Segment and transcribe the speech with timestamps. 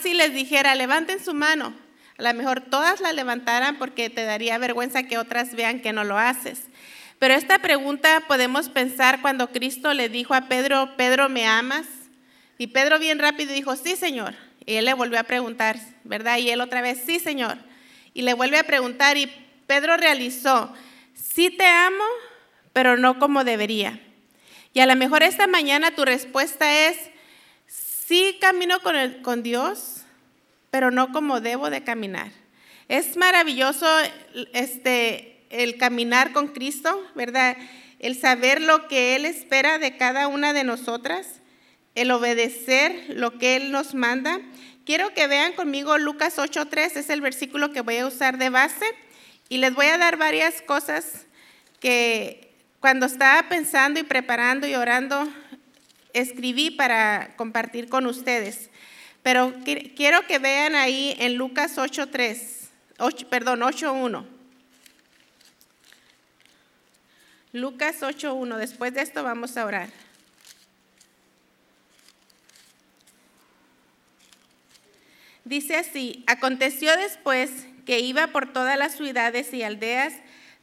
[0.00, 1.74] si les dijera, levanten su mano,
[2.18, 6.04] a lo mejor todas la levantaran porque te daría vergüenza que otras vean que no
[6.04, 6.62] lo haces.
[7.18, 11.86] Pero esta pregunta podemos pensar cuando Cristo le dijo a Pedro, Pedro, ¿me amas?
[12.58, 14.34] Y Pedro bien rápido dijo, sí, Señor.
[14.66, 16.38] Y él le volvió a preguntar, ¿verdad?
[16.38, 17.58] Y él otra vez, sí, Señor.
[18.14, 19.30] Y le vuelve a preguntar y
[19.66, 20.72] Pedro realizó,
[21.14, 22.04] sí te amo,
[22.72, 24.00] pero no como debería.
[24.72, 27.11] Y a lo mejor esta mañana tu respuesta es,
[28.12, 30.02] sí camino con, el, con Dios,
[30.70, 32.30] pero no como debo de caminar.
[32.86, 33.86] Es maravilloso
[34.52, 37.56] este, el caminar con Cristo, ¿verdad?
[38.00, 41.40] El saber lo que Él espera de cada una de nosotras,
[41.94, 44.42] el obedecer lo que Él nos manda.
[44.84, 48.84] Quiero que vean conmigo Lucas 8.3, es el versículo que voy a usar de base
[49.48, 51.24] y les voy a dar varias cosas
[51.80, 55.32] que cuando estaba pensando y preparando y orando,
[56.14, 58.70] escribí para compartir con ustedes.
[59.22, 59.54] Pero
[59.96, 64.26] quiero que vean ahí en Lucas 8.3, perdón, 8.1.
[67.52, 68.56] Lucas 8.1.
[68.56, 69.88] Después de esto vamos a orar.
[75.44, 77.50] Dice así, aconteció después
[77.84, 80.14] que iba por todas las ciudades y aldeas,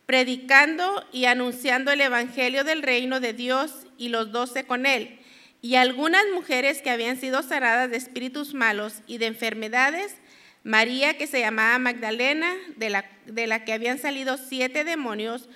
[0.05, 5.19] predicando y anunciando el Evangelio del reino de Dios y los doce con él.
[5.61, 10.15] Y algunas mujeres que habían sido sanadas de espíritus malos y de enfermedades,
[10.63, 15.49] María que se llamaba Magdalena, de la, de la que habían salido siete demonios,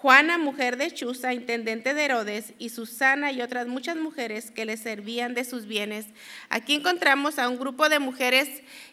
[0.00, 4.78] Juana, mujer de Chuza, intendente de Herodes, y Susana y otras muchas mujeres que le
[4.78, 6.06] servían de sus bienes.
[6.48, 8.48] Aquí encontramos a un grupo de mujeres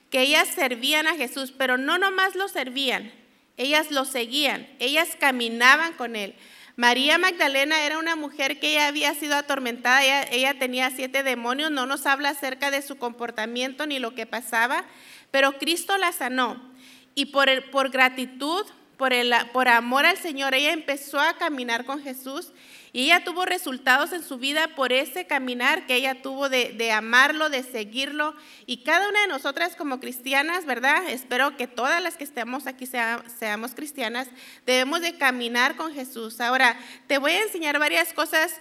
[0.09, 3.11] que ellas servían a Jesús, pero no nomás lo servían,
[3.55, 6.35] ellas lo seguían, ellas caminaban con él.
[6.79, 11.71] María Magdalena era una mujer que ella había sido atormentada, ella, ella, tenía siete demonios,
[11.71, 14.85] no nos habla acerca de su comportamiento ni lo que pasaba,
[15.31, 16.61] pero Cristo la sanó.
[17.15, 18.63] Y por, por gratitud,
[18.97, 22.51] por, el, por amor al Señor, ella empezó a caminar con Jesús
[22.93, 27.49] y ella tuvo resultados en su vida por ese caminar que ella tuvo de, amarlo,
[27.49, 28.33] de seguirlo.
[28.65, 31.07] Y cada una de nosotras como cristianas, ¿verdad?
[31.09, 34.29] Espero que todas las que estemos aquí seamos cristianas,
[34.65, 36.41] debemos de caminar con Jesús.
[36.41, 36.75] Ahora,
[37.05, 38.59] te voy a enseñar varias cosas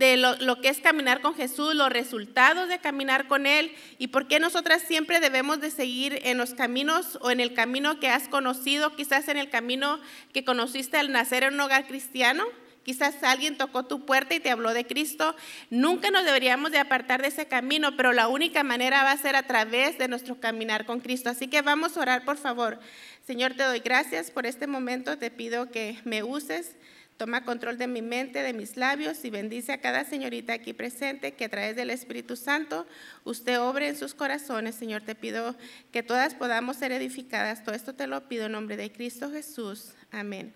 [0.00, 4.28] de lo, que es caminar con Jesús, los resultados de caminar con Él y por
[4.28, 8.26] qué nosotras siempre debemos de seguir en los caminos o en el camino que has
[8.26, 10.00] conocido, quizás en el camino
[10.32, 12.44] que conociste al nacer en un hogar cristiano.
[12.82, 15.36] Quizás alguien tocó tu puerta y te habló de Cristo.
[15.68, 19.36] Nunca nos deberíamos de apartar de ese camino, pero la única manera va a ser
[19.36, 21.28] a través de nuestro caminar con Cristo.
[21.28, 22.80] Así que vamos a orar, por favor.
[23.26, 25.18] Señor, te doy gracias por este momento.
[25.18, 26.74] Te pido que me uses
[27.20, 31.34] Toma control de mi mente, de mis labios y bendice a cada señorita aquí presente
[31.34, 32.86] que a través del Espíritu Santo
[33.24, 34.74] usted obre en sus corazones.
[34.74, 35.54] Señor, te pido
[35.92, 37.62] que todas podamos ser edificadas.
[37.62, 39.92] Todo esto te lo pido en nombre de Cristo Jesús.
[40.10, 40.54] Amén.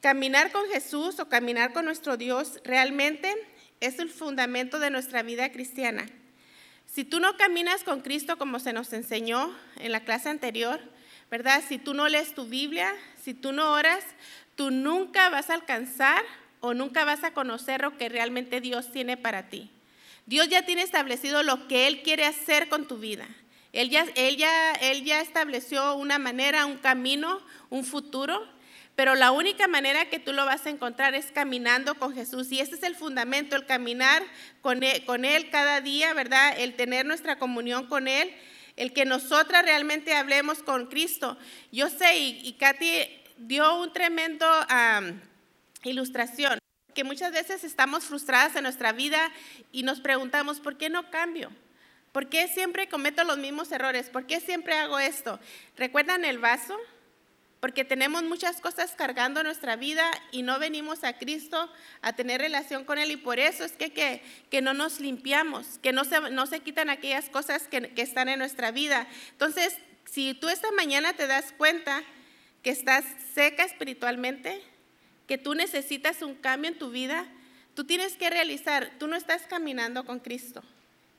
[0.00, 3.34] Caminar con Jesús o caminar con nuestro Dios realmente
[3.80, 6.06] es el fundamento de nuestra vida cristiana.
[6.86, 10.78] Si tú no caminas con Cristo como se nos enseñó en la clase anterior,
[11.32, 11.64] ¿verdad?
[11.66, 14.04] Si tú no lees tu Biblia, si tú no oras,
[14.58, 16.20] tú nunca vas a alcanzar
[16.58, 19.70] o nunca vas a conocer lo que realmente Dios tiene para ti.
[20.26, 23.28] Dios ya tiene establecido lo que Él quiere hacer con tu vida.
[23.72, 28.44] Él ya, él ya, él ya estableció una manera, un camino, un futuro,
[28.96, 32.50] pero la única manera que tú lo vas a encontrar es caminando con Jesús.
[32.50, 34.24] Y ese es el fundamento, el caminar
[34.60, 36.58] con él, con él cada día, ¿verdad?
[36.58, 38.34] El tener nuestra comunión con Él,
[38.74, 41.38] el que nosotras realmente hablemos con Cristo.
[41.70, 44.46] Yo sé, y Katy dio un tremendo
[45.84, 46.58] ilustración,
[46.94, 49.30] que muchas veces estamos frustradas en nuestra vida
[49.70, 51.50] y nos preguntamos, ¿por qué no cambio?
[52.12, 54.10] ¿Por qué siempre cometo los mismos errores?
[54.10, 55.38] ¿Por qué siempre hago esto?
[55.76, 56.76] ¿Recuerdan el vaso?
[57.60, 61.70] Porque tenemos muchas cosas cargando nuestra vida y no venimos a Cristo
[62.02, 65.78] a tener relación con Él y por eso es que, que, que no nos limpiamos,
[65.78, 69.06] que no se, no se quitan aquellas cosas que, que están en nuestra vida.
[69.30, 72.02] Entonces, si tú esta mañana te das cuenta
[72.62, 74.60] que estás seca espiritualmente,
[75.26, 77.26] que tú necesitas un cambio en tu vida,
[77.74, 80.62] tú tienes que realizar, tú no estás caminando con Cristo.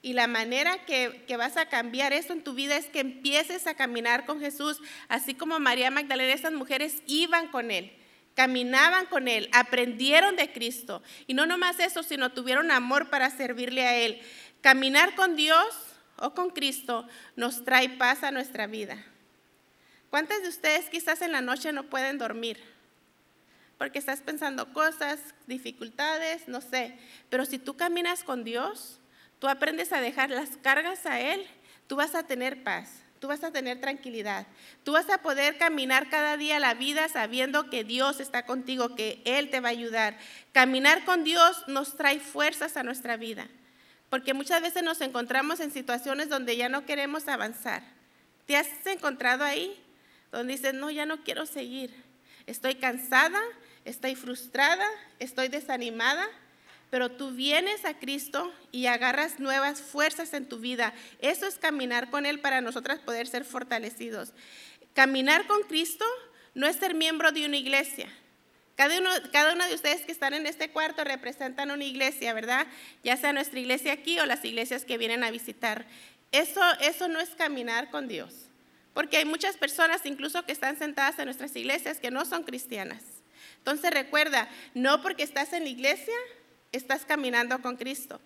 [0.01, 3.75] Y la manera que, vas a cambiar eso en tu vida es que empieces a
[3.75, 7.91] caminar con Jesús, así como María Magdalena, estas mujeres iban con Él,
[8.33, 11.03] caminaban con Él, aprendieron de Cristo.
[11.27, 14.21] Y no nomás eso, sino tuvieron amor para servirle a Él.
[14.61, 15.67] Caminar con Dios
[16.17, 19.03] o con Cristo nos trae paz a nuestra vida.
[20.09, 22.59] ¿Cuántas de ustedes quizás en la noche no pueden dormir?
[23.77, 26.97] Porque estás pensando cosas, dificultades, no sé.
[27.29, 28.99] Pero si tú caminas con Dios,
[29.37, 31.45] tú aprendes a dejar las cargas a Él,
[31.87, 32.89] tú vas a tener paz,
[33.19, 34.47] tú vas a tener tranquilidad,
[34.83, 39.21] tú vas a poder caminar cada día la vida sabiendo que Dios está contigo, que
[39.25, 40.17] Él te va a ayudar.
[40.53, 43.47] Caminar con Dios nos trae fuerzas a nuestra vida,
[44.09, 47.83] porque muchas veces nos encontramos en situaciones donde ya no queremos avanzar.
[48.47, 49.79] ¿Te has encontrado ahí?
[50.31, 51.93] Donde dices, no, ya no quiero seguir.
[52.45, 53.41] Estoy cansada,
[53.85, 54.85] estoy frustrada,
[55.19, 56.27] estoy desanimada,
[56.89, 60.93] pero tú vienes a Cristo y agarras nuevas fuerzas en tu vida.
[61.19, 64.33] Eso es caminar con Él para nosotras poder ser fortalecidos.
[64.93, 66.05] Caminar con Cristo
[66.55, 68.07] no es ser miembro de una iglesia.
[68.75, 72.65] Cada uno, cada uno de ustedes que están en este cuarto representan una iglesia, ¿verdad?
[73.03, 75.85] Ya sea nuestra iglesia aquí o las iglesias que vienen a visitar.
[76.31, 78.48] Eso, eso no es caminar con Dios.
[78.99, 83.01] Porque hay muchas personas incluso que están sentadas en nuestras iglesias que no son cristianas.
[83.59, 86.13] Entonces recuerda, no porque estás en la iglesia,
[86.73, 88.19] estás caminando con Cristo.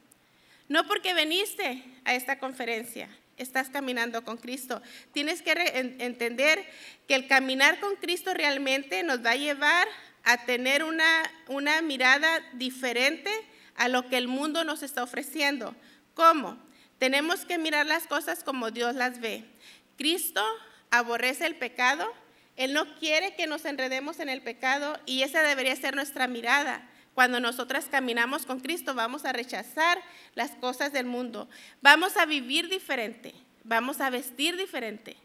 [0.70, 4.82] No porque viniste a esta conferencia, estás caminando con Cristo.
[5.12, 5.52] Tienes que
[6.00, 6.66] entender
[7.08, 9.88] que el caminar con Cristo realmente nos va a llevar
[10.24, 13.30] a tener una, una mirada diferente
[13.76, 15.76] a lo que el mundo nos está ofreciendo.
[16.16, 16.58] ¿Cómo?
[16.98, 19.53] Tenemos que mirar las cosas como Dios las ve.
[19.98, 20.44] Cristo
[20.92, 22.12] aborrece el pecado,
[22.56, 26.90] Él no quiere que nos enredemos en el pecado y esa debería ser nuestra mirada.
[27.14, 30.02] Cuando nosotras caminamos con Cristo vamos a rechazar
[30.34, 31.48] las cosas del mundo,
[31.82, 35.18] vamos a vivir diferente, vamos a vestir diferente,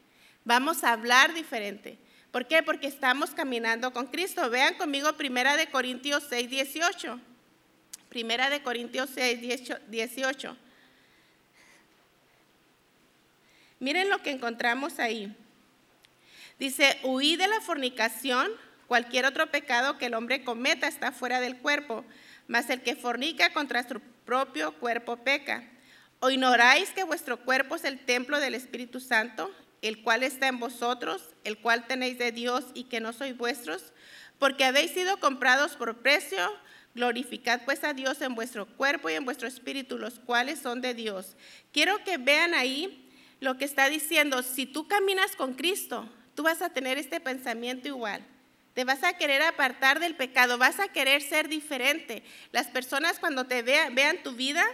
[0.44, 1.98] vamos a hablar diferente.
[2.30, 2.62] ¿Por qué?
[2.62, 4.50] Porque estamos caminando con Cristo.
[4.50, 7.20] Vean conmigo Primera de Corintios 6, 18.
[8.10, 9.40] Primera de Corintios 6,
[9.88, 10.56] 18.
[13.80, 15.36] Miren lo que encontramos ahí.
[16.58, 18.50] Dice, huí de la fornicación.
[18.86, 22.06] Cualquier otro pecado que el hombre cometa está fuera del cuerpo,
[22.46, 25.62] mas el que fornica contra su propio cuerpo peca.
[26.20, 30.58] ¿O ignoráis que vuestro cuerpo es el templo del Espíritu Santo, el cual está en
[30.58, 33.92] vosotros, el cual tenéis de Dios y que no sois vuestros?
[34.38, 36.38] Porque habéis sido comprados por precio.
[36.94, 40.94] Glorificad pues a Dios en vuestro cuerpo y en vuestro espíritu, los cuales son de
[40.94, 41.36] Dios.
[41.72, 43.07] Quiero que vean ahí
[43.40, 44.42] lo que está diciendo.
[44.42, 48.24] Si tú caminas con Cristo, tú vas a tener este pensamiento igual.
[48.74, 52.22] Te vas a querer apartar del pecado, vas a querer ser diferente.
[52.52, 54.64] Las personas cuando te vean, tu vida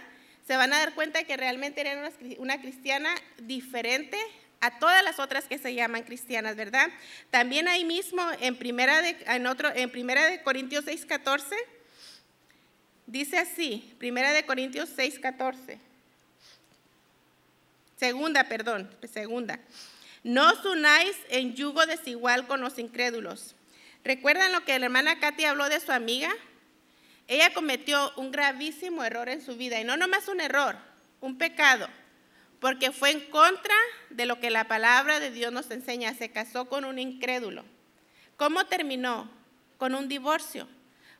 [0.47, 3.09] se van a dar cuenta que realmente eres una, cristiana
[3.39, 4.17] diferente
[4.61, 6.89] a todas las otras que se llaman cristianas, ¿verdad?
[7.31, 11.55] También ahí mismo en primera de, en otro, en primera de Corintios 6:14
[13.07, 15.79] dice así, primera de Corintios 6:14.
[17.95, 19.59] Segunda, perdón, segunda.
[20.23, 23.55] No os unáis en yugo desigual con los incrédulos.
[24.03, 26.33] ¿Recuerdan lo que la hermana Katy habló de su amiga?
[27.27, 30.77] Ella cometió un gravísimo error en su vida, y no nomás un error,
[31.21, 31.87] un pecado,
[32.59, 33.73] porque fue en contra
[34.09, 36.13] de lo que la palabra de Dios nos enseña.
[36.13, 37.63] Se casó con un incrédulo.
[38.37, 39.29] ¿Cómo terminó?
[39.77, 40.67] Con un divorcio.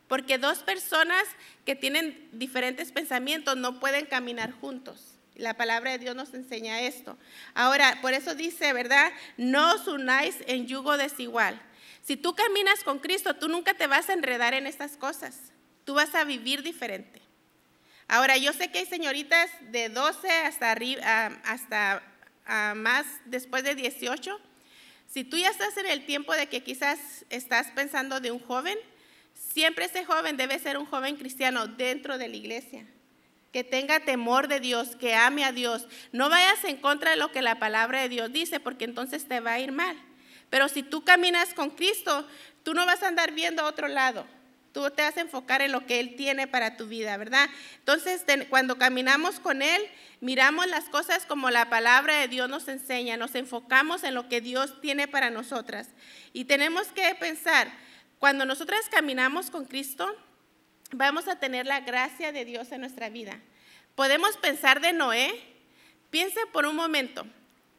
[0.07, 1.23] Porque dos personas
[1.65, 5.14] que tienen diferentes pensamientos no pueden caminar juntos.
[5.35, 7.17] La palabra de Dios nos enseña esto.
[7.53, 9.11] Ahora, por eso dice, ¿verdad?
[9.37, 11.61] No os unáis en yugo desigual.
[12.01, 15.39] Si tú caminas con Cristo, tú nunca te vas a enredar en estas cosas.
[15.83, 17.21] Tú vas a vivir diferente.
[18.07, 21.01] Ahora, yo sé que hay señoritas de 12 hasta, arriba,
[21.43, 22.03] hasta
[22.75, 24.39] más después de 18.
[25.07, 28.77] Si tú ya estás en el tiempo de que quizás estás pensando de un joven,
[29.33, 32.85] siempre ese joven debe ser un joven cristiano dentro de la iglesia,
[33.55, 35.87] que tenga temor de Dios, que ame a Dios.
[36.11, 39.39] No vayas en contra de lo que la palabra de Dios dice, porque entonces te
[39.39, 39.95] va a ir mal.
[40.49, 42.27] Pero si tú caminas con Cristo,
[42.63, 44.27] tú no vas a andar viendo a otro lado.
[44.73, 47.47] Tú te vas a enfocar en lo que Él tiene para tu vida, ¿verdad?
[47.77, 49.81] Entonces, cuando caminamos con Él,
[50.19, 54.41] miramos las cosas como la palabra de Dios nos enseña, nos enfocamos en lo que
[54.41, 55.87] Dios tiene para nosotras.
[56.33, 57.71] Y tenemos que pensar,
[58.19, 60.13] cuando nosotras caminamos con Cristo,
[60.91, 63.39] vamos a tener la gracia de Dios en nuestra vida.
[63.95, 65.33] Podemos pensar de Noé.
[66.09, 67.25] Piense por un momento,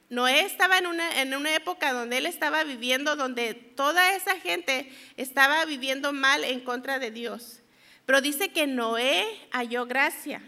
[0.09, 4.93] Noé estaba en una, en una época donde él estaba viviendo, donde toda esa gente
[5.17, 7.61] estaba viviendo mal en contra de Dios.
[8.05, 10.41] Pero dice que Noé halló gracia.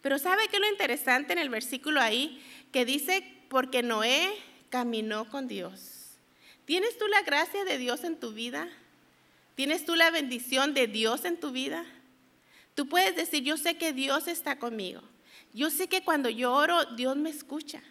[0.00, 2.40] Pero ¿sabe qué es lo interesante en el versículo ahí?
[2.72, 4.32] Que dice, porque Noé
[4.68, 6.18] caminó con Dios.
[6.64, 8.68] ¿Tienes tú la gracia de Dios en tu vida?
[9.56, 11.84] ¿Tienes tú la bendición de Dios en tu vida?
[12.80, 15.02] Tú puedes decir, yo sé que Dios está conmigo.
[15.52, 17.82] Yo sé que cuando yo oro, Dios me escucha.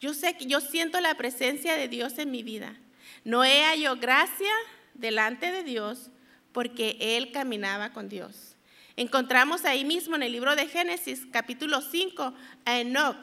[0.00, 2.76] Yo sé que yo siento la presencia de Dios en mi vida.
[3.24, 4.52] Noé halló gracia
[4.94, 6.12] delante de Dios
[6.52, 8.54] porque él caminaba con Dios.
[8.94, 12.32] Encontramos ahí mismo en el libro de Génesis, capítulo 5,
[12.64, 13.16] a Enoch.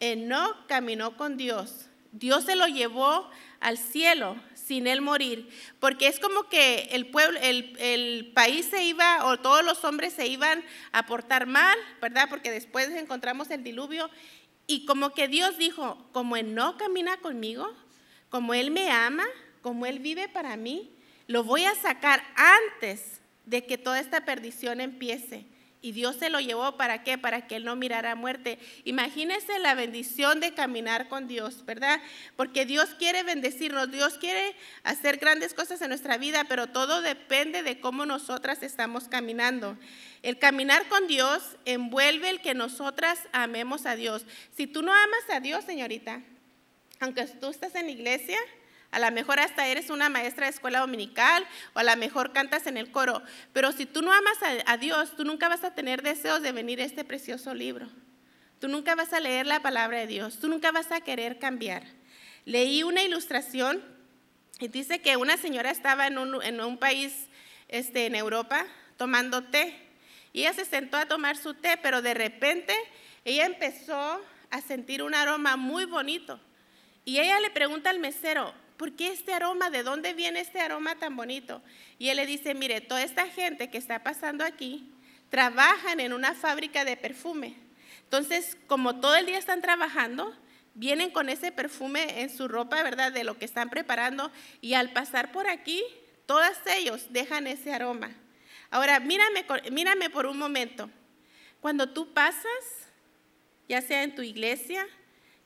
[0.00, 1.86] Enoch caminó con Dios.
[2.10, 3.30] Dios se lo llevó
[3.62, 5.48] al cielo sin él morir,
[5.80, 10.12] porque es como que el pueblo, el, el, país se iba, o todos los hombres
[10.12, 12.28] se iban a portar mal, ¿verdad?
[12.28, 14.08] Porque después encontramos el diluvio,
[14.66, 17.72] y como que Dios dijo, como él no camina conmigo,
[18.30, 19.24] como él me ama,
[19.60, 20.90] como él vive para mí,
[21.26, 25.44] lo voy a sacar antes de que toda esta perdición empiece.
[25.84, 27.18] Y Dios se lo llevó para qué?
[27.18, 28.60] Para que él no mirara muerte.
[28.84, 32.00] Imagínese la bendición de caminar con Dios, ¿verdad?
[32.36, 37.64] Porque Dios quiere bendecirnos, Dios quiere hacer grandes cosas en nuestra vida, pero todo depende
[37.64, 39.76] de cómo nosotras estamos caminando.
[40.22, 44.24] El caminar con Dios envuelve el que nosotras amemos a Dios.
[44.56, 46.22] Si tú no amas a Dios, señorita,
[47.00, 48.38] aunque tú estás en la iglesia,
[48.92, 52.66] a lo mejor hasta eres una maestra de escuela dominical o a lo mejor cantas
[52.66, 53.22] en el coro.
[53.54, 56.80] Pero si tú no amas a, Dios, tú nunca vas a tener deseos de venir
[56.80, 57.88] a este precioso libro.
[58.60, 60.38] Tú nunca vas a leer la palabra de Dios.
[60.38, 61.84] Tú nunca vas a querer cambiar.
[62.44, 63.82] Leí una ilustración
[64.60, 67.28] y dice que una señora estaba en un, país
[67.68, 68.66] este, en Europa
[68.98, 69.74] tomando té.
[70.34, 72.74] Y ella se sentó a tomar su té, pero de repente
[73.24, 74.20] ella empezó
[74.50, 76.38] a sentir un aroma muy bonito.
[77.06, 78.52] Y ella le pregunta al mesero,
[78.82, 79.70] ¿por qué este aroma?
[79.70, 81.62] ¿De dónde viene este aroma tan bonito?
[82.00, 84.90] Y él le dice, mire, toda esta gente que está pasando aquí
[85.30, 87.54] trabajan en una fábrica de perfume.
[88.02, 90.36] Entonces, como todo el día están trabajando,
[90.74, 93.12] vienen con ese perfume en su ropa, ¿verdad?
[93.12, 94.32] De lo que están preparando.
[94.60, 95.84] Y al pasar por aquí,
[96.26, 98.10] todos ellos dejan ese aroma.
[98.68, 100.90] Ahora, mírame, mírame por un momento.
[101.60, 102.64] Cuando tú pasas,
[103.68, 104.84] ya sea en tu iglesia,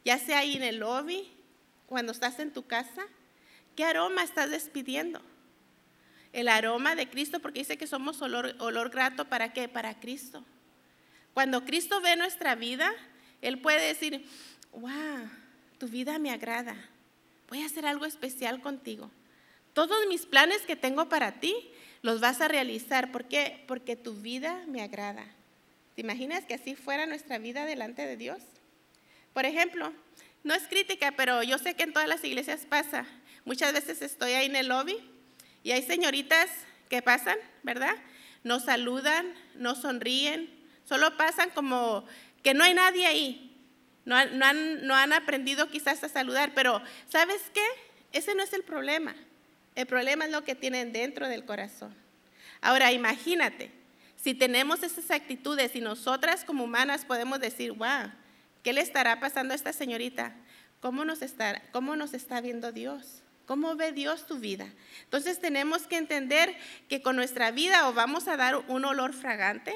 [0.06, 1.30] ya sea ahí en el lobby,
[1.84, 3.06] cuando estás en tu casa,
[3.76, 5.20] ¿Qué aroma estás despidiendo?
[6.32, 9.68] El aroma de Cristo, porque dice que somos olor, olor grato, ¿para qué?
[9.68, 10.44] Para Cristo.
[11.34, 12.90] Cuando Cristo ve nuestra vida,
[13.42, 14.26] Él puede decir,
[14.72, 15.28] wow,
[15.78, 16.74] tu vida me agrada,
[17.48, 19.10] voy a hacer algo especial contigo.
[19.74, 21.54] Todos mis planes que tengo para ti
[22.00, 23.12] los vas a realizar.
[23.12, 23.62] ¿Por qué?
[23.68, 25.26] Porque tu vida me agrada.
[25.94, 28.38] ¿Te imaginas que así fuera nuestra vida delante de Dios?
[29.34, 29.92] Por ejemplo,
[30.44, 33.06] no es crítica, pero yo sé que en todas las iglesias pasa.
[33.46, 34.98] Muchas veces estoy ahí en el lobby
[35.62, 36.50] y hay señoritas
[36.90, 37.94] que pasan, ¿verdad?
[38.42, 40.50] No saludan, no sonríen,
[40.84, 42.04] solo pasan como
[42.42, 43.56] que no hay nadie ahí.
[44.04, 47.64] No, han, aprendido quizás a saludar, pero ¿sabes qué?
[48.12, 49.14] Ese no es el problema.
[49.76, 51.94] El problema es lo que tienen dentro del corazón.
[52.60, 53.70] Ahora, imagínate,
[54.16, 58.10] si tenemos esas actitudes y nosotras como humanas podemos decir, wow,
[58.64, 60.34] ¿qué le estará pasando a esta señorita?
[60.80, 63.22] ¿Cómo nos está, cómo nos está viendo Dios?
[63.46, 64.66] ¿Cómo ve Dios tu vida?
[65.04, 66.54] Entonces tenemos que entender
[66.88, 69.74] que con nuestra vida o vamos a dar un olor fragante,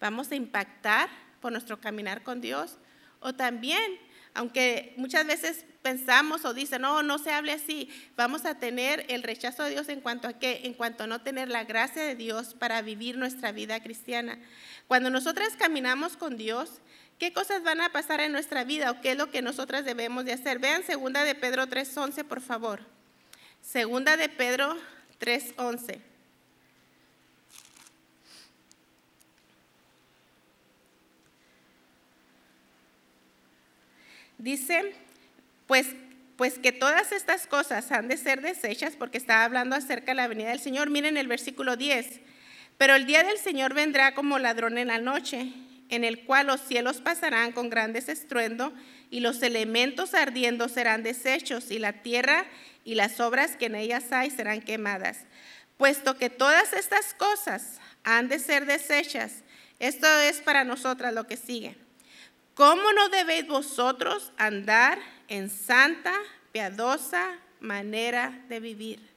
[0.00, 1.08] vamos a impactar
[1.40, 2.78] por nuestro caminar con Dios,
[3.20, 3.98] o también,
[4.32, 9.22] aunque muchas veces pensamos o dicen, no, no se hable así, vamos a tener el
[9.22, 12.16] rechazo de Dios en cuanto a qué, en cuanto a no tener la gracia de
[12.16, 14.38] Dios para vivir nuestra vida cristiana.
[14.88, 16.80] Cuando nosotras caminamos con Dios,
[17.18, 20.26] ¿Qué cosas van a pasar en nuestra vida o qué es lo que nosotras debemos
[20.26, 20.58] de hacer?
[20.58, 22.80] Vean segunda de Pedro 3.11, por favor.
[23.62, 24.76] Segunda de Pedro
[25.18, 25.98] 3.11.
[34.36, 34.94] Dice,
[35.66, 35.86] pues,
[36.36, 40.28] pues que todas estas cosas han de ser desechas porque está hablando acerca de la
[40.28, 40.90] venida del Señor.
[40.90, 42.20] Miren el versículo 10.
[42.76, 45.50] Pero el día del Señor vendrá como ladrón en la noche
[45.88, 48.72] en el cual los cielos pasarán con grandes estruendo
[49.10, 52.46] y los elementos ardiendo serán deshechos y la tierra
[52.84, 55.18] y las obras que en ellas hay serán quemadas.
[55.76, 59.42] Puesto que todas estas cosas han de ser deshechas,
[59.78, 61.76] esto es para nosotras lo que sigue.
[62.54, 66.14] ¿Cómo no debéis vosotros andar en santa,
[66.52, 69.16] piadosa manera de vivir?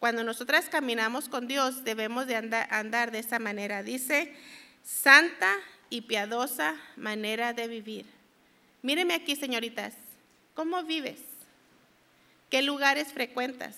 [0.00, 3.84] Cuando nosotras caminamos con Dios debemos de andar, de esa manera.
[3.84, 4.34] Dice,
[4.82, 5.54] santa
[5.92, 8.06] y piadosa manera de vivir.
[8.80, 9.92] Míreme aquí, señoritas,
[10.54, 11.20] ¿cómo vives?
[12.48, 13.76] ¿Qué lugares frecuentas?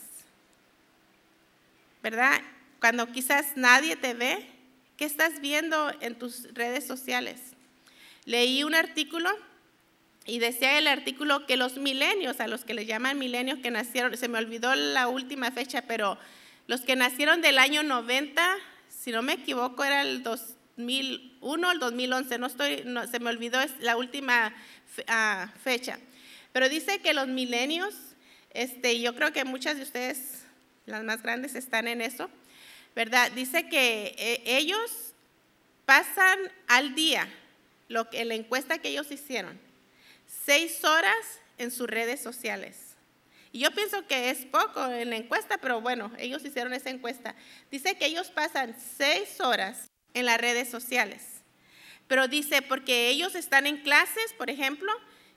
[2.05, 2.41] ¿Verdad?
[2.79, 4.47] Cuando quizás nadie te ve,
[4.97, 7.41] ¿qué estás viendo en tus redes sociales?
[8.27, 9.29] Leí un artículo
[10.25, 14.17] y decía el artículo que los milenios, a los que le llaman milenios que nacieron,
[14.17, 16.17] se me olvidó la última fecha, pero
[16.69, 18.57] los que nacieron del año 90,
[18.89, 23.61] si no me equivoco, era el dos, 2001 al 2011, no estoy, se me olvidó
[23.81, 24.55] la última
[25.07, 25.99] ah, fecha.
[26.53, 27.95] Pero dice que los milenios,
[28.51, 30.43] este, yo creo que muchas de ustedes,
[30.87, 32.29] las más grandes, están en eso,
[32.95, 33.31] ¿verdad?
[33.33, 35.13] Dice que eh, ellos
[35.87, 37.29] pasan al día,
[37.89, 39.59] lo que, la encuesta que ellos hicieron,
[40.45, 42.95] seis horas en sus redes sociales.
[43.53, 47.37] Y yo pienso que es poco en la encuesta, pero bueno, ellos hicieron esa encuesta.
[47.71, 51.23] Dice que ellos pasan seis horas en las redes sociales.
[52.09, 54.93] Pero dice, porque ellos están en clases, por ejemplo,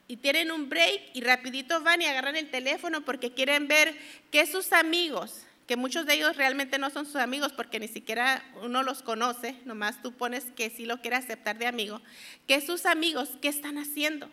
[0.07, 3.98] y tienen un break y rapidito van y agarran el teléfono porque quieren ver
[4.31, 8.43] qué sus amigos, que muchos de ellos realmente no son sus amigos porque ni siquiera
[8.62, 12.01] uno los conoce, nomás tú pones que sí lo quiere aceptar de amigo,
[12.48, 14.29] que sus amigos, ¿qué están haciendo?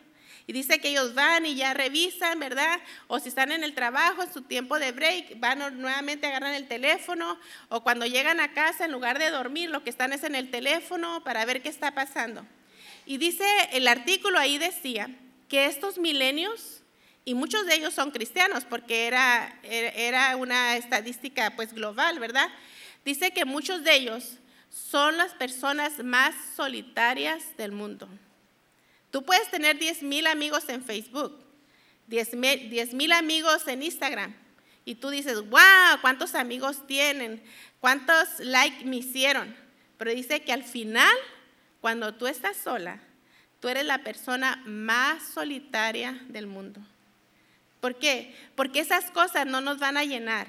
[0.46, 2.78] Y dice que ellos van y ya revisan, ¿verdad?
[3.06, 6.68] O si están en el trabajo, en su tiempo de break, van nuevamente, agarran el
[6.68, 7.38] teléfono.
[7.70, 10.50] O cuando llegan a casa, en lugar de dormir, lo que están es en el
[10.50, 12.44] teléfono para ver qué está pasando.
[13.06, 15.08] Y dice, el artículo ahí decía
[15.48, 16.82] que estos milenios,
[17.24, 22.50] y muchos de ellos son cristianos, porque era, era una estadística pues global, ¿verdad?
[23.02, 24.38] Dice que muchos de ellos
[24.70, 28.08] son las personas más solitarias del mundo.
[29.14, 31.38] Tú puedes tener 10 mil amigos en Facebook,
[32.08, 32.34] 10
[32.94, 34.34] mil amigos en Instagram.
[34.84, 37.40] Y tú dices, wow, ¿cuántos amigos tienen?
[37.78, 39.54] ¿Cuántos likes me hicieron?
[39.98, 41.16] Pero dice que al final,
[41.80, 43.00] cuando tú estás sola,
[43.60, 46.80] tú eres la persona más solitaria del mundo.
[47.80, 48.34] ¿Por qué?
[48.56, 50.48] Porque esas cosas no nos van a llenar.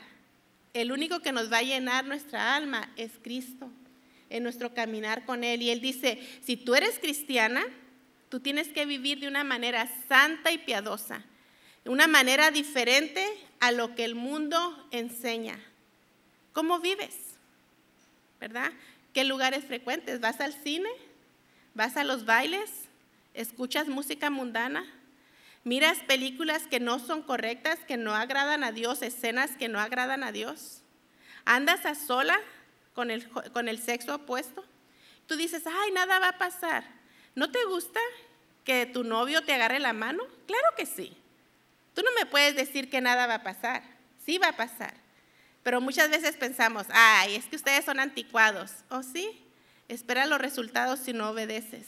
[0.74, 3.70] El único que nos va a llenar nuestra alma es Cristo,
[4.32, 5.62] en nuestro caminar con Él.
[5.62, 7.64] Y Él dice, si tú eres cristiana,
[8.30, 11.24] Tú tienes que vivir de una manera santa y piadosa,
[11.86, 13.26] una manera diferente
[13.60, 15.60] a lo que el mundo enseña.
[16.54, 17.16] ¿Cómo vives?
[18.40, 18.72] ¿Verdad?
[19.14, 20.20] ¿Qué lugares frecuentes?
[20.20, 20.90] ¿Vas al cine?
[21.74, 22.70] ¿Vas a los bailes?
[23.34, 24.86] ¿Escuchas música mundana?
[25.64, 30.24] ¿Miras películas que no son correctas, que no agradan a Dios, escenas que no agradan
[30.24, 30.82] a Dios?
[31.44, 32.40] ¿Andas a sola
[32.94, 34.64] con el, con el sexo opuesto?
[35.28, 36.95] Tú dices, ay, nada va a pasar.
[37.36, 38.00] ¿No te gusta
[38.64, 40.24] que tu novio te agarre la mano?
[40.48, 41.16] Claro que sí.
[41.94, 43.84] Tú no me puedes decir que nada va a pasar.
[44.26, 44.94] Sí va a pasar.
[45.62, 48.72] Pero muchas veces pensamos, ay, es que ustedes son anticuados.
[48.90, 49.44] ¿O sí?
[49.90, 51.88] Espera los resultados si no obedeces.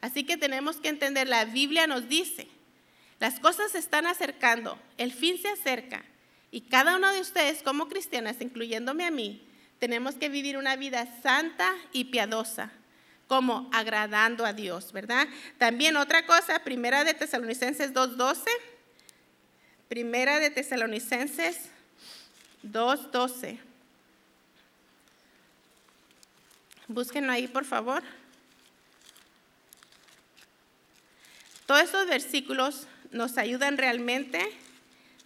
[0.00, 2.48] Así que tenemos que entender, la Biblia nos dice,
[3.18, 6.04] las cosas se están acercando, el fin se acerca.
[6.50, 9.46] Y cada uno de ustedes como cristianas, incluyéndome a mí,
[9.78, 12.72] tenemos que vivir una vida santa y piadosa
[13.28, 15.26] como agradando a Dios, ¿verdad?
[15.58, 18.44] También otra cosa, Primera de Tesalonicenses 2.12,
[19.88, 21.70] Primera de Tesalonicenses
[22.62, 23.58] 2.12.
[26.88, 28.02] Búsquenlo ahí, por favor.
[31.66, 34.40] Todos esos versículos nos ayudan realmente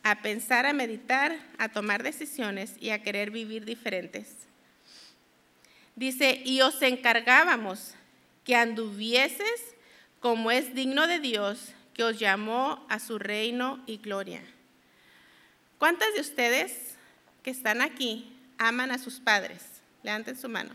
[0.02, 4.49] a pensar, a meditar, a tomar decisiones y a querer vivir diferentes.
[6.00, 7.92] Dice, y os encargábamos
[8.42, 9.74] que anduvieses
[10.18, 14.40] como es digno de Dios, que os llamó a su reino y gloria.
[15.76, 16.94] ¿Cuántas de ustedes
[17.42, 19.62] que están aquí aman a sus padres?
[20.02, 20.70] Levanten su mano.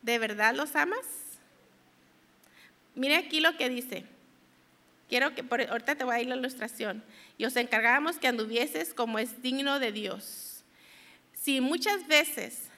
[0.00, 1.04] ¿De verdad los amas?
[2.94, 4.06] Mire aquí lo que dice.
[5.10, 7.04] Quiero que, por, ahorita te voy a ir la ilustración.
[7.36, 10.64] Y os encargábamos que anduvieses como es digno de Dios.
[11.34, 12.71] Si muchas veces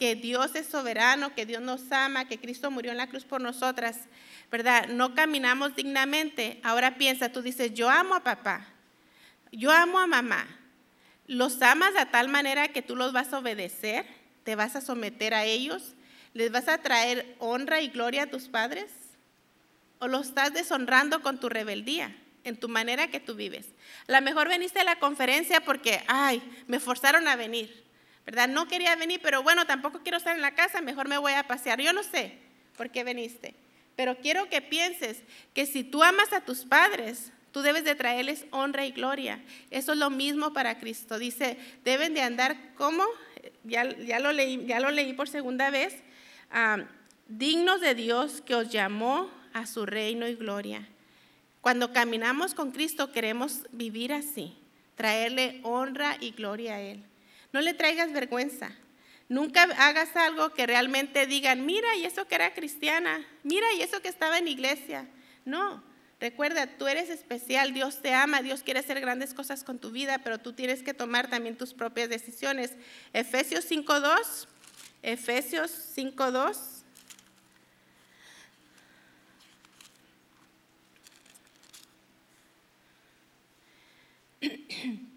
[0.00, 3.42] que Dios es soberano, que Dios nos ama, que Cristo murió en la cruz por
[3.42, 3.98] nosotras,
[4.50, 4.88] ¿verdad?
[4.88, 6.58] No caminamos dignamente.
[6.62, 8.66] Ahora piensa, tú dices, yo amo a papá,
[9.52, 10.46] yo amo a mamá.
[11.26, 14.06] ¿Los amas de tal manera que tú los vas a obedecer?
[14.42, 15.92] ¿Te vas a someter a ellos?
[16.32, 18.90] ¿Les vas a traer honra y gloria a tus padres?
[19.98, 22.16] ¿O los estás deshonrando con tu rebeldía?
[22.42, 23.66] en tu manera que tú vives.
[24.08, 27.84] A lo mejor veniste a la conferencia porque, ay, me forzaron a venir.
[28.26, 28.48] ¿Verdad?
[28.48, 31.46] No quería venir, pero bueno, tampoco quiero estar en la casa, mejor me voy a
[31.46, 31.80] pasear.
[31.80, 32.38] Yo no sé
[32.76, 33.54] por qué viniste,
[33.96, 35.22] pero quiero que pienses
[35.54, 39.42] que si tú amas a tus padres, tú debes de traerles honra y gloria.
[39.70, 41.18] Eso es lo mismo para Cristo.
[41.18, 43.04] Dice, deben de andar como,
[43.64, 45.96] ya, ya, lo, leí, ya lo leí por segunda vez,
[47.28, 50.88] dignos de Dios que os llamó a su reino y gloria.
[51.60, 54.56] Cuando caminamos con Cristo queremos vivir así,
[54.94, 57.04] traerle honra y gloria a Él.
[57.52, 58.70] No le traigas vergüenza.
[59.28, 64.02] Nunca hagas algo que realmente digan, mira, y eso que era cristiana, mira, y eso
[64.02, 65.06] que estaba en iglesia.
[65.44, 65.84] No,
[66.18, 70.18] recuerda, tú eres especial, Dios te ama, Dios quiere hacer grandes cosas con tu vida,
[70.24, 72.72] pero tú tienes que tomar también tus propias decisiones.
[73.12, 74.48] Efesios 5.2,
[75.02, 76.80] Efesios 5.2.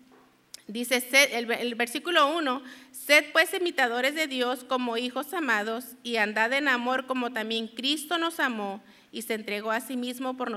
[0.68, 6.54] Dice el, el versículo 1, sed pues imitadores de Dios como hijos amados y andad
[6.54, 8.82] en amor como también Cristo nos amó
[9.14, 10.52] y se entregó a sí mismo por,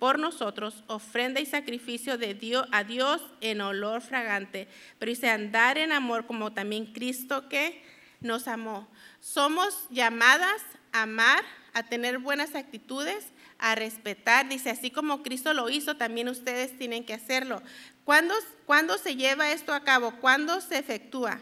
[0.00, 4.66] por nosotros, ofrenda y sacrificio de Dios, a Dios en olor fragante.
[4.98, 7.80] Pero dice, andar en amor como también Cristo que
[8.20, 8.88] nos amó.
[9.20, 14.48] Somos llamadas a amar, a tener buenas actitudes, a respetar.
[14.48, 17.62] Dice, así como Cristo lo hizo, también ustedes tienen que hacerlo.
[18.04, 18.34] ¿Cuándo,
[18.66, 20.12] ¿Cuándo, se lleva esto a cabo?
[20.20, 21.38] ¿Cuándo se efectúa?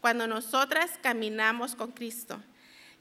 [0.00, 2.42] Cuando nosotras caminamos con Cristo.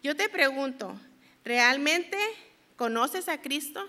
[0.04, 1.00] Yo te pregunto,
[1.44, 2.18] ¿realmente
[2.76, 3.88] conoces a Cristo?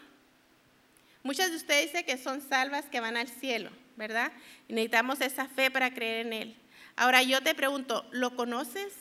[1.23, 4.33] Muchas de ustedes dicen que son salvas que van al cielo, ¿verdad?
[4.69, 6.57] Y necesitamos esa fe para creer en Él.
[6.97, 8.93] Ahora yo te pregunto, ¿lo conoces?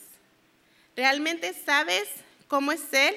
[0.97, 2.09] ¿Realmente sabes
[2.47, 3.15] cómo es Él?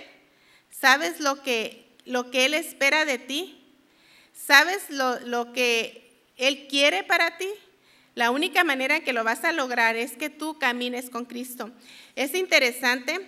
[0.71, 3.65] ¿Sabes lo que, lo que Él espera de ti?
[4.33, 6.02] ¿Sabes lo, lo que
[6.37, 7.49] Él quiere para ti?
[8.15, 11.71] La única manera que lo vas a lograr es que tú camines con Cristo.
[12.15, 13.27] Es interesante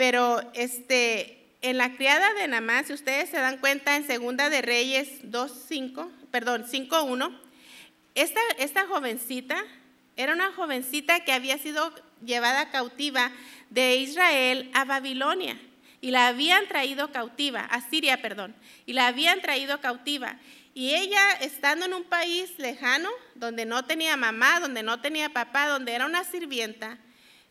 [0.00, 4.62] pero este, en la criada de Namán, si ustedes se dan cuenta en Segunda de
[4.62, 7.38] Reyes 2.5, perdón, 5.1,
[8.14, 9.62] esta, esta jovencita
[10.16, 11.92] era una jovencita que había sido
[12.24, 13.30] llevada cautiva
[13.68, 15.60] de Israel a Babilonia
[16.00, 20.38] y la habían traído cautiva, a Siria, perdón, y la habían traído cautiva.
[20.74, 25.68] Y ella, estando en un país lejano, donde no tenía mamá, donde no tenía papá,
[25.68, 26.98] donde era una sirvienta,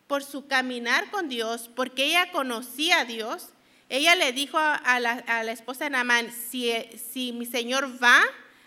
[0.08, 3.50] por su caminar con Dios, porque ella conocía a Dios,
[3.90, 6.72] ella le dijo a la, esposa de Naamán, si,
[7.12, 8.20] si mi Señor va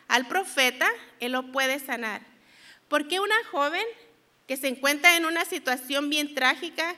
[0.08, 0.88] al profeta,
[1.20, 2.22] él lo puede sanar.
[2.88, 3.84] Porque una joven
[4.46, 6.94] que se encuentra en una situación bien trágica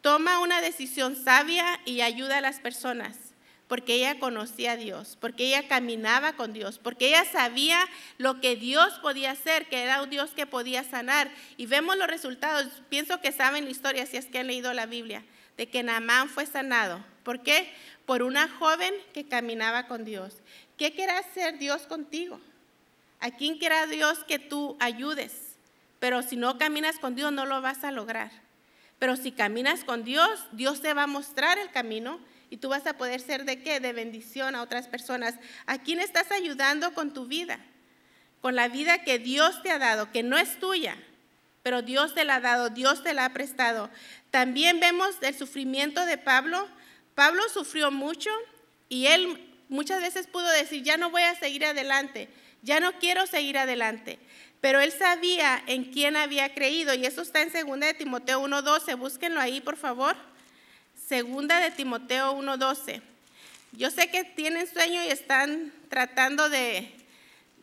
[0.00, 3.29] toma una decisión sabia y ayuda a las personas?
[3.70, 7.78] Porque ella conocía a Dios, porque ella caminaba con Dios, porque ella sabía
[8.18, 11.30] lo que Dios podía hacer, que era un Dios que podía sanar.
[11.56, 12.66] Y vemos los resultados.
[12.88, 15.22] Pienso que saben la historia si es que han leído la Biblia,
[15.56, 17.04] de que Naamán fue sanado.
[17.22, 17.72] ¿Por qué?
[18.06, 20.38] Por una joven que caminaba con Dios.
[20.76, 22.40] ¿Qué quiere hacer Dios contigo?
[23.20, 25.54] ¿A quién quiera Dios que tú ayudes?
[26.00, 28.32] Pero si no caminas con Dios no lo vas a lograr.
[28.98, 32.18] Pero si caminas con Dios, Dios te va a mostrar el camino
[32.50, 33.78] y tú vas a poder ser de qué?
[33.78, 35.36] De bendición a otras personas.
[35.66, 37.60] ¿A quién estás ayudando con tu vida?
[38.42, 40.96] Con la vida que Dios te ha dado, que no es tuya,
[41.62, 43.88] pero Dios te la ha dado, Dios te la ha prestado.
[44.32, 46.68] También vemos el sufrimiento de Pablo.
[47.14, 48.30] Pablo sufrió mucho
[48.88, 52.28] y él muchas veces pudo decir, ya no voy a seguir adelante,
[52.62, 54.18] ya no quiero seguir adelante.
[54.60, 58.98] Pero él sabía en quién había creído y eso está en 2 de Timoteo 1.12.
[58.98, 60.16] Búsquenlo ahí, por favor.
[61.10, 63.02] Segunda de Timoteo 1:12.
[63.72, 66.88] Yo sé que tienen sueño y están tratando de,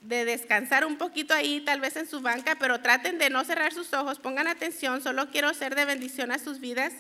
[0.02, 3.74] de, descansar un poquito ahí, tal vez en su banca, pero traten de no cerrar
[3.74, 6.92] sus ojos, pongan atención, solo quiero ser de bendición a sus vidas.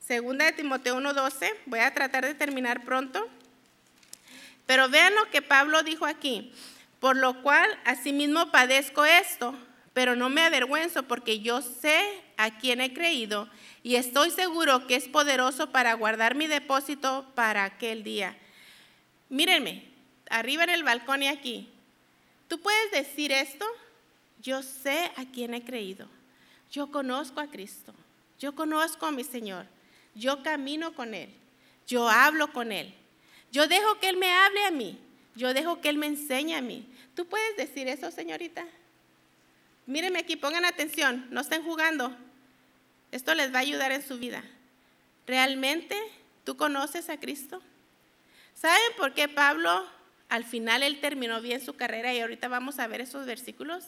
[0.00, 3.28] Segunda de Timoteo 1:12, voy a tratar de terminar pronto.
[4.64, 6.54] Pero vean lo que Pablo dijo aquí,
[7.00, 9.54] por lo cual asimismo padezco esto,
[9.92, 12.00] pero no me avergüenzo porque yo sé
[12.38, 13.46] a quién he creído
[13.82, 18.36] y estoy seguro que es poderoso para guardar mi depósito para aquel día.
[19.28, 19.84] Mírenme,
[20.30, 21.68] arriba en el balcón y aquí.
[22.48, 23.66] ¿Tú puedes decir esto?
[24.40, 26.06] Yo sé a quién he creído.
[26.70, 27.92] Yo conozco a Cristo.
[28.38, 29.66] Yo conozco a mi Señor.
[30.14, 31.30] Yo camino con Él.
[31.86, 32.94] Yo hablo con Él.
[33.50, 34.98] Yo dejo que Él me hable a mí.
[35.34, 36.86] Yo dejo que Él me enseñe a mí.
[37.14, 38.66] ¿Tú puedes decir eso, señorita?
[39.86, 42.16] Mírenme aquí, pongan atención, no estén jugando.
[43.12, 44.42] Esto les va a ayudar en su vida.
[45.26, 45.96] ¿Realmente
[46.44, 47.62] tú conoces a Cristo?
[48.54, 49.86] ¿Saben por qué Pablo
[50.28, 53.84] al final él terminó bien su carrera y ahorita vamos a ver esos versículos?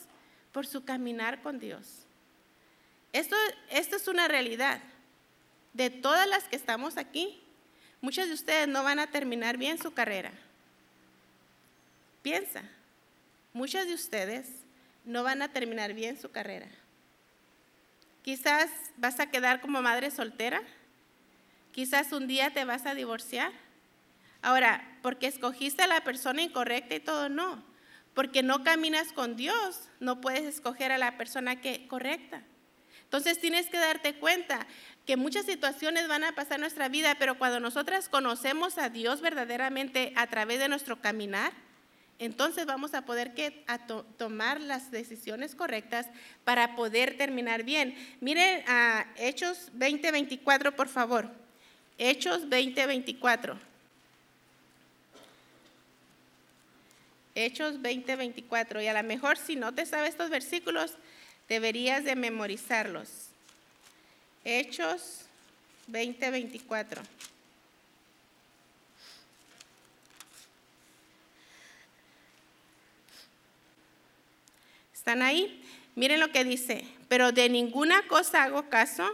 [0.53, 2.05] Por su caminar con Dios.
[3.13, 3.35] Esto,
[3.71, 4.81] esto es una realidad.
[5.73, 7.43] De todas las que estamos aquí,
[8.01, 10.33] muchas de ustedes no van a terminar bien su carrera.
[12.23, 12.63] Piensa,
[13.53, 14.47] muchas de ustedes
[15.05, 16.69] no van a terminar bien su carrera.
[18.25, 20.63] Quizás vas a quedar como madre soltera.
[21.73, 23.53] Quizás un día te vas a divorciar.
[24.41, 27.63] Ahora, porque escogiste a la persona incorrecta y todo, no.
[28.15, 32.43] Porque no caminas con Dios, no puedes escoger a la persona que, correcta.
[33.03, 34.67] Entonces tienes que darte cuenta
[35.05, 40.15] que muchas situaciones van a pasar nuestra vida, pero cuando nosotras conocemos a Dios verdaderamente
[40.17, 41.53] a través de nuestro caminar,
[42.19, 43.33] entonces vamos a poder
[44.17, 46.07] tomar las decisiones correctas
[46.45, 47.95] para poder terminar bien.
[48.21, 51.31] Miren a Hechos 20:24, por favor.
[51.99, 53.59] Hechos 20:24.
[57.35, 58.83] Hechos 20:24.
[58.83, 60.93] Y a lo mejor si no te sabes estos versículos,
[61.49, 63.09] deberías de memorizarlos.
[64.45, 65.23] Hechos
[65.89, 67.03] 20:24.
[75.05, 75.63] ¿Están ahí?
[75.97, 79.07] Miren lo que dice, pero de ninguna cosa hago caso,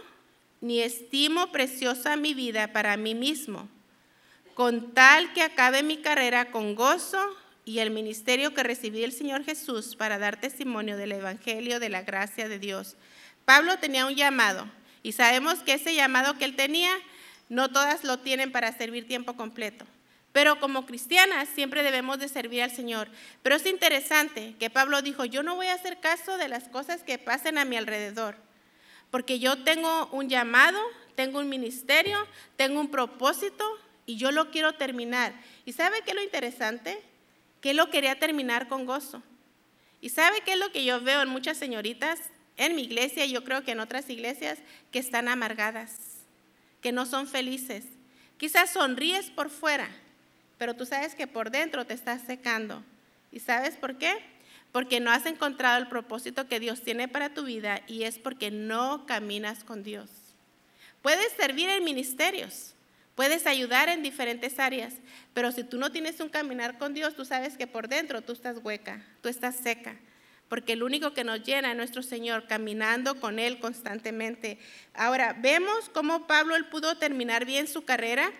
[0.61, 3.67] ni estimo preciosa mi vida para mí mismo,
[4.53, 7.19] con tal que acabe mi carrera con gozo
[7.65, 12.03] y el ministerio que recibí del Señor Jesús para dar testimonio del Evangelio de la
[12.03, 12.95] gracia de Dios.
[13.43, 14.71] Pablo tenía un llamado
[15.03, 16.93] y sabemos que ese llamado que él tenía,
[17.49, 19.85] no todas lo tienen para servir tiempo completo.
[20.31, 23.09] Pero como cristianas siempre debemos de servir al Señor.
[23.43, 27.03] Pero es interesante que Pablo dijo, yo no voy a hacer caso de las cosas
[27.03, 28.35] que pasen a mi alrededor,
[29.09, 30.79] porque yo tengo un llamado,
[31.15, 32.17] tengo un ministerio,
[32.55, 33.65] tengo un propósito
[34.05, 35.33] y yo lo quiero terminar.
[35.65, 37.01] ¿Y sabe qué es lo interesante?
[37.59, 39.21] Que lo quería terminar con gozo.
[39.99, 42.19] ¿Y sabe qué es lo que yo veo en muchas señoritas
[42.57, 44.59] en mi iglesia y yo creo que en otras iglesias
[44.91, 45.97] que están amargadas,
[46.81, 47.83] que no son felices?
[48.37, 49.89] Quizás sonríes por fuera,
[50.61, 52.83] pero tú sabes que por dentro te estás secando.
[53.31, 54.13] ¿Y sabes por qué?
[54.71, 58.51] Porque no has encontrado el propósito que Dios tiene para tu vida y es porque
[58.51, 60.11] no caminas con Dios.
[61.01, 62.75] Puedes servir en ministerios,
[63.15, 64.93] puedes ayudar en diferentes áreas,
[65.33, 68.33] pero si tú no tienes un caminar con Dios, tú sabes que por dentro tú
[68.33, 69.95] estás hueca, tú estás seca,
[70.47, 74.59] porque el único que nos llena es nuestro Señor, caminando con Él constantemente.
[74.93, 78.31] Ahora, vemos cómo Pablo él pudo terminar bien su carrera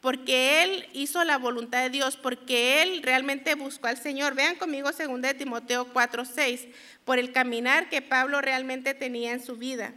[0.00, 4.34] porque él hizo la voluntad de Dios, porque él realmente buscó al Señor.
[4.34, 6.68] Vean conmigo 2 de Timoteo 4:6,
[7.04, 9.92] por el caminar que Pablo realmente tenía en su vida.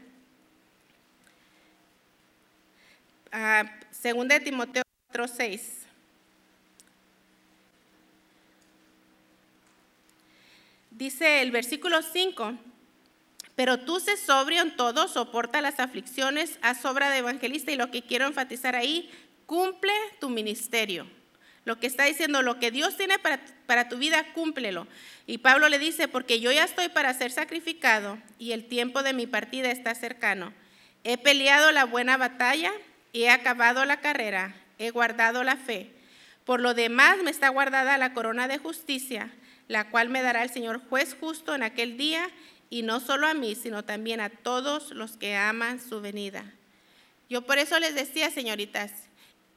[3.31, 4.83] Uh, 2 de Timoteo
[5.13, 5.79] 4:6.
[10.99, 12.55] Dice el versículo 5,
[13.55, 17.89] pero tú sé sobrio en todo, soporta las aflicciones, haz obra de evangelista y lo
[17.89, 19.09] que quiero enfatizar ahí,
[19.49, 21.07] cumple tu ministerio.
[21.65, 24.85] Lo que está diciendo, lo que Dios tiene para, para, tu vida, cúmplelo.
[25.25, 29.13] Y Pablo le dice, porque yo ya estoy para ser sacrificado y el tiempo de
[29.13, 30.53] mi partida está cercano.
[31.03, 32.71] He peleado la buena batalla,
[33.11, 35.89] he acabado la carrera, he guardado la fe.
[36.45, 39.31] Por lo demás me está guardada la corona de justicia,
[39.67, 42.29] la cual me dará el Señor juez justo en aquel día,
[42.69, 46.45] y no solo a mí, sino también a todos los que aman su venida.
[47.31, 49.08] Yo por eso les decía, señoritas,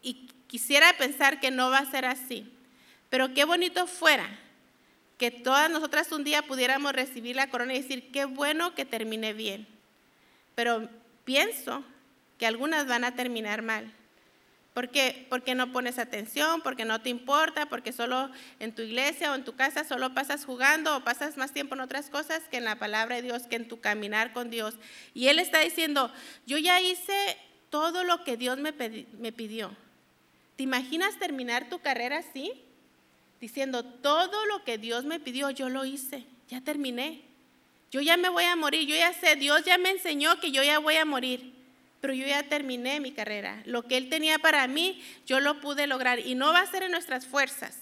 [0.02, 2.52] y quisiera pensar que no va a ser así.
[3.08, 4.28] Pero qué bonito fuera
[5.18, 9.32] que todas nosotras un día pudiéramos recibir la corona y decir, qué bueno que termine
[9.32, 9.66] bien.
[10.54, 10.88] Pero
[11.24, 11.84] pienso
[12.38, 13.92] que algunas van a terminar mal.
[14.74, 15.26] ¿Por qué?
[15.28, 19.44] Porque no pones atención, porque no te importa, porque solo en tu iglesia o en
[19.44, 22.76] tu casa solo pasas jugando o pasas más tiempo en otras cosas que en la
[22.76, 24.74] palabra de Dios, que en tu caminar con Dios.
[25.12, 26.10] Y Él está diciendo,
[26.46, 27.36] yo ya hice
[27.68, 29.76] todo lo que Dios me, me pidió.
[30.56, 32.52] ¿Te imaginas terminar tu carrera así?
[33.40, 37.22] Diciendo, todo lo que Dios me pidió, yo lo hice, ya terminé.
[37.90, 40.62] Yo ya me voy a morir, yo ya sé, Dios ya me enseñó que yo
[40.62, 41.52] ya voy a morir,
[42.00, 43.62] pero yo ya terminé mi carrera.
[43.66, 46.18] Lo que Él tenía para mí, yo lo pude lograr.
[46.18, 47.76] Y no va a ser en nuestras fuerzas,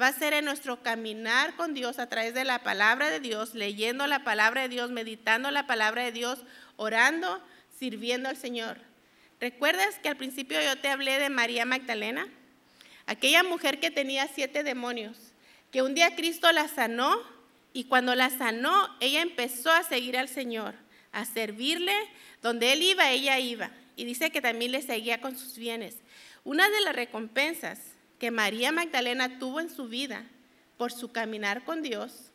[0.00, 3.54] va a ser en nuestro caminar con Dios a través de la palabra de Dios,
[3.54, 6.40] leyendo la palabra de Dios, meditando la palabra de Dios,
[6.76, 7.42] orando,
[7.78, 8.87] sirviendo al Señor.
[9.40, 12.26] ¿Recuerdas que al principio yo te hablé de María Magdalena?
[13.06, 15.16] Aquella mujer que tenía siete demonios,
[15.70, 17.22] que un día Cristo la sanó
[17.72, 20.74] y cuando la sanó, ella empezó a seguir al Señor,
[21.12, 21.94] a servirle.
[22.42, 23.70] Donde Él iba, ella iba.
[23.96, 25.96] Y dice que también le seguía con sus bienes.
[26.44, 27.78] Una de las recompensas
[28.18, 30.24] que María Magdalena tuvo en su vida
[30.76, 32.32] por su caminar con Dios,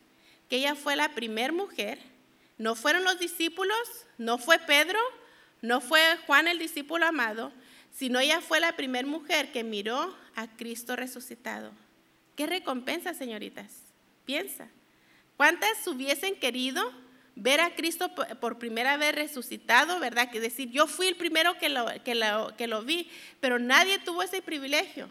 [0.48, 1.98] que ella fue la primer mujer,
[2.58, 3.76] no fueron los discípulos,
[4.18, 4.98] no fue Pedro,
[5.64, 7.50] no fue Juan el discípulo amado,
[7.90, 11.72] sino ella fue la primera mujer que miró a Cristo resucitado.
[12.36, 13.72] ¿Qué recompensa, señoritas?
[14.26, 14.68] Piensa.
[15.36, 16.82] ¿Cuántas hubiesen querido
[17.34, 20.30] ver a Cristo por primera vez resucitado, verdad?
[20.30, 23.98] Que decir, yo fui el primero que lo, que lo, que lo vi, pero nadie
[23.98, 25.08] tuvo ese privilegio.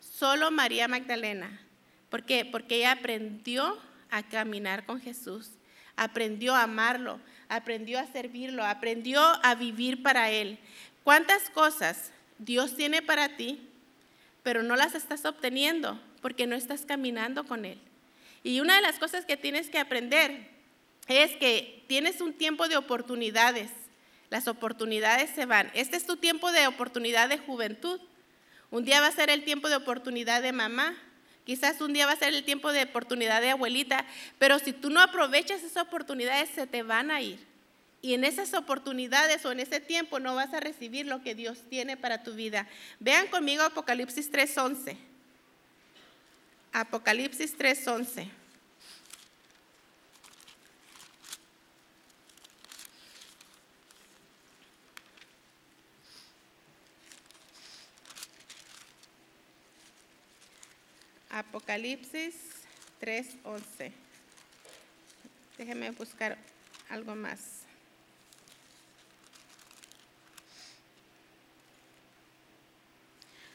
[0.00, 1.60] Solo María Magdalena.
[2.08, 2.44] ¿Por qué?
[2.44, 3.78] Porque ella aprendió
[4.10, 5.50] a caminar con Jesús,
[5.96, 10.58] aprendió a amarlo, aprendió a servirlo, aprendió a vivir para Él.
[11.04, 13.60] ¿Cuántas cosas Dios tiene para ti,
[14.42, 17.78] pero no las estás obteniendo porque no estás caminando con Él?
[18.42, 20.48] Y una de las cosas que tienes que aprender
[21.08, 23.70] es que tienes un tiempo de oportunidades.
[24.30, 25.70] Las oportunidades se van.
[25.74, 28.00] Este es tu tiempo de oportunidad de juventud.
[28.70, 30.94] Un día va a ser el tiempo de oportunidad de mamá,
[31.48, 34.04] Quizás un día va a ser el tiempo de oportunidad de abuelita,
[34.38, 37.38] pero si tú no aprovechas esas oportunidades, se te van a ir.
[38.02, 41.62] Y en esas oportunidades o en ese tiempo no vas a recibir lo que Dios
[41.70, 42.68] tiene para tu vida.
[43.00, 44.94] Vean conmigo Apocalipsis 3.11.
[46.74, 48.28] Apocalipsis 3.11.
[61.38, 62.34] Apocalipsis
[63.00, 63.92] 3:11.
[65.56, 66.36] Déjeme buscar
[66.88, 67.62] algo más.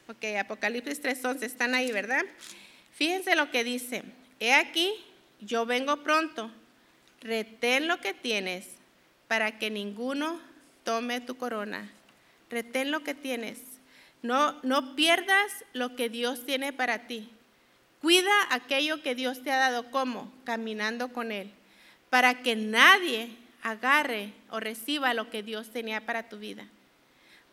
[0.08, 2.24] Ok, Apocalipsis 3:11, están ahí, ¿verdad?
[2.94, 4.04] Fíjense lo que dice.
[4.40, 4.94] He aquí,
[5.40, 6.52] yo vengo pronto.
[7.22, 8.68] Retén lo que tienes
[9.28, 10.42] para que ninguno
[10.84, 11.92] tome tu corona.
[12.50, 13.60] Retén lo que tienes.
[14.22, 17.30] No, no pierdas lo que Dios tiene para ti.
[18.04, 21.50] Cuida aquello que Dios te ha dado como caminando con Él,
[22.10, 23.30] para que nadie
[23.62, 26.68] agarre o reciba lo que Dios tenía para tu vida.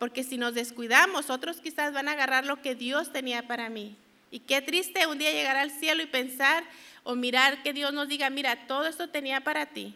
[0.01, 3.97] Porque si nos descuidamos, otros quizás van a agarrar lo que Dios tenía para mí.
[4.33, 6.65] Y qué triste un día llegar al cielo y pensar
[7.05, 9.95] o mirar que Dios nos diga, mira, todo esto tenía para ti,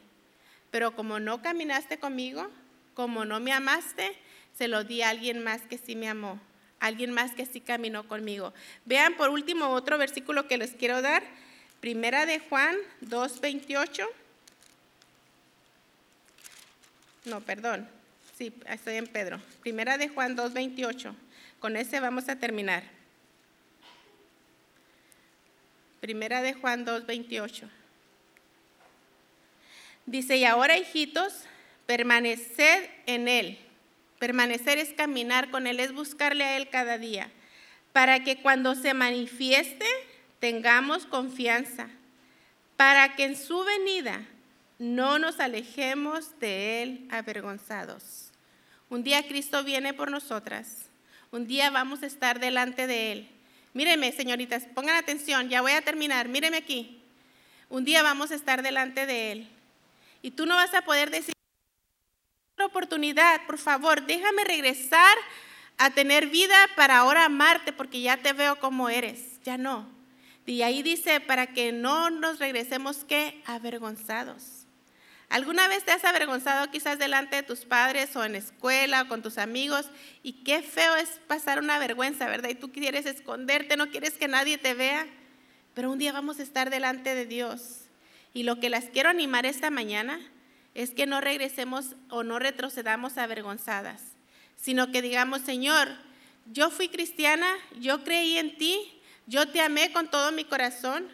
[0.70, 2.48] pero como no caminaste conmigo,
[2.94, 4.16] como no me amaste,
[4.56, 6.38] se lo di a alguien más que sí me amó,
[6.80, 8.52] alguien más que sí caminó conmigo.
[8.84, 11.22] Vean por último otro versículo que les quiero dar,
[11.80, 14.08] Primera de Juan 2:28.
[17.26, 17.86] No, perdón.
[18.38, 19.38] Sí, estoy en Pedro.
[19.60, 21.14] Primera de Juan 2:28.
[21.60, 22.84] Con ese vamos a terminar.
[26.00, 27.68] Primera de Juan 2:28.
[30.06, 31.44] Dice, y ahora hijitos,
[31.86, 33.58] permaneced en Él.
[34.18, 37.30] Permanecer es caminar con Él, es buscarle a Él cada día,
[37.92, 39.86] para que cuando se manifieste
[40.40, 41.88] tengamos confianza,
[42.76, 44.26] para que en su venida
[44.78, 48.30] no nos alejemos de Él avergonzados.
[48.90, 50.88] Un día Cristo viene por nosotras,
[51.30, 53.28] un día vamos a estar delante de Él
[53.74, 57.02] Míreme, señoritas, pongan atención, ya voy a terminar, míreme aquí.
[57.68, 59.48] Un día vamos a estar delante de Él.
[60.22, 61.33] Y tú no vas a poder decir,
[62.66, 65.16] oportunidad, por favor, déjame regresar
[65.78, 69.42] a tener vida para ahora amarte porque ya te veo como eres.
[69.44, 69.88] Ya no.
[70.46, 74.66] Y ahí dice, para que no nos regresemos que avergonzados.
[75.30, 79.22] ¿Alguna vez te has avergonzado quizás delante de tus padres o en escuela o con
[79.22, 79.86] tus amigos?
[80.22, 82.50] Y qué feo es pasar una vergüenza, ¿verdad?
[82.50, 85.06] Y tú quieres esconderte, no quieres que nadie te vea.
[85.72, 87.86] Pero un día vamos a estar delante de Dios.
[88.34, 90.20] Y lo que las quiero animar esta mañana
[90.74, 94.02] es que no regresemos o no retrocedamos avergonzadas,
[94.56, 95.88] sino que digamos, Señor,
[96.52, 97.46] yo fui cristiana,
[97.80, 101.06] yo creí en ti, yo te amé con todo mi corazón,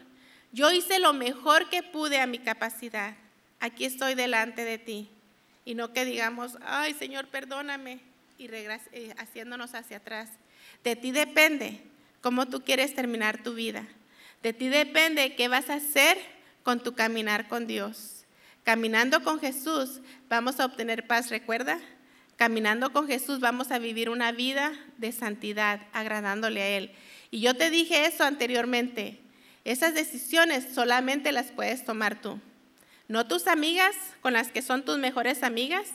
[0.52, 3.14] yo hice lo mejor que pude a mi capacidad
[3.60, 5.08] aquí estoy delante de ti.
[5.64, 8.00] Y no que digamos, ay Señor, perdóname,
[8.38, 10.30] y eh, haciéndonos hacia atrás.
[10.82, 11.80] De ti depende
[12.22, 13.86] cómo tú quieres terminar tu vida.
[14.42, 16.18] De ti depende qué vas a hacer
[16.62, 18.19] con tu caminar con Dios.
[18.64, 21.78] Caminando con Jesús vamos a obtener paz, recuerda.
[22.36, 26.92] Caminando con Jesús vamos a vivir una vida de santidad, agradándole a Él.
[27.30, 29.20] Y yo te dije eso anteriormente.
[29.64, 32.40] Esas decisiones solamente las puedes tomar tú.
[33.08, 35.88] No tus amigas con las que son tus mejores amigas,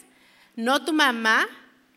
[0.56, 1.47] no tu mamá,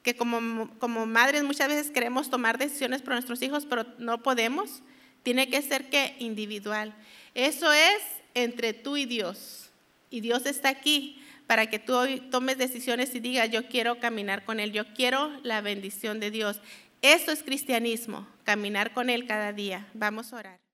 [0.02, 4.82] que como, como madres muchas veces queremos tomar decisiones por nuestros hijos, pero no podemos.
[5.22, 6.94] Tiene que ser que individual.
[7.34, 8.00] Eso es
[8.34, 9.67] entre tú y Dios.
[10.10, 14.44] Y Dios está aquí para que tú hoy tomes decisiones y digas, yo quiero caminar
[14.44, 16.60] con Él, yo quiero la bendición de Dios.
[17.00, 19.88] Eso es cristianismo, caminar con Él cada día.
[19.94, 20.67] Vamos a orar.